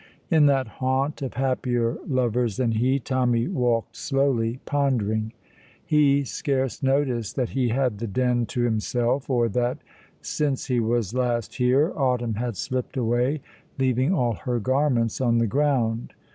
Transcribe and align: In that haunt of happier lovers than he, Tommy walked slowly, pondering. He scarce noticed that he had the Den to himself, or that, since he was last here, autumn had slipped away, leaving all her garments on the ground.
In 0.31 0.47
that 0.47 0.65
haunt 0.67 1.21
of 1.21 1.35
happier 1.35 1.99
lovers 2.07 2.57
than 2.57 2.71
he, 2.71 2.97
Tommy 2.97 3.47
walked 3.47 3.95
slowly, 3.95 4.59
pondering. 4.65 5.31
He 5.85 6.23
scarce 6.23 6.81
noticed 6.81 7.35
that 7.35 7.49
he 7.51 7.67
had 7.69 7.99
the 7.99 8.07
Den 8.07 8.47
to 8.47 8.61
himself, 8.61 9.29
or 9.29 9.47
that, 9.49 9.77
since 10.19 10.65
he 10.65 10.79
was 10.79 11.13
last 11.13 11.57
here, 11.57 11.93
autumn 11.95 12.33
had 12.33 12.57
slipped 12.57 12.97
away, 12.97 13.41
leaving 13.77 14.11
all 14.11 14.33
her 14.33 14.59
garments 14.59 15.21
on 15.21 15.37
the 15.37 15.45
ground. 15.45 16.13